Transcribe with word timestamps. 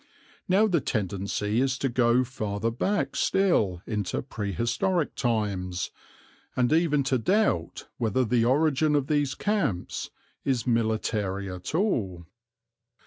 Now 0.47 0.65
the 0.65 0.81
tendency 0.81 1.61
is 1.61 1.77
to 1.77 1.87
go 1.87 2.23
farther 2.23 2.71
back 2.71 3.15
still 3.15 3.83
into 3.85 4.23
prehistoric 4.23 5.13
times, 5.13 5.91
and 6.55 6.73
even 6.73 7.03
to 7.03 7.19
doubt 7.19 7.87
whether 7.99 8.25
the 8.25 8.43
origin 8.43 8.95
of 8.95 9.05
these 9.05 9.35
camps 9.35 10.09
is 10.43 10.65
military 10.65 11.51
at 11.51 11.75
all. 11.75 12.25